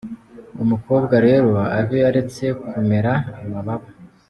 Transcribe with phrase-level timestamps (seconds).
[0.53, 3.87] Uwo mukobwa rero Abe aretse kumera amababa.